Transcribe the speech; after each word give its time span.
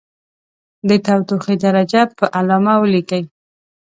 د 0.87 0.89
تودوخې 1.05 1.55
درجه 1.63 2.01
په 2.17 2.25
علامه 2.37 2.73
ولیکئ. 2.79 3.23